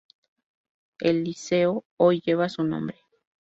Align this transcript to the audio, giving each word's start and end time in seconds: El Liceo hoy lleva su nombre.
El 0.99 1.23
Liceo 1.25 1.85
hoy 1.97 2.21
lleva 2.21 2.49
su 2.49 2.63
nombre. 2.63 2.97